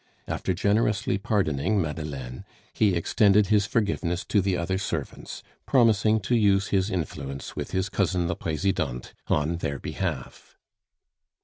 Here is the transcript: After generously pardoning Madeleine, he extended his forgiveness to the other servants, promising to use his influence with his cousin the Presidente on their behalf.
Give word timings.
After 0.27 0.55
generously 0.55 1.19
pardoning 1.19 1.79
Madeleine, 1.79 2.43
he 2.73 2.95
extended 2.95 3.45
his 3.53 3.67
forgiveness 3.67 4.25
to 4.25 4.41
the 4.41 4.57
other 4.57 4.79
servants, 4.79 5.43
promising 5.67 6.19
to 6.21 6.35
use 6.35 6.69
his 6.69 6.89
influence 6.89 7.55
with 7.55 7.69
his 7.69 7.87
cousin 7.87 8.25
the 8.25 8.35
Presidente 8.35 9.09
on 9.27 9.57
their 9.57 9.77
behalf. 9.77 10.57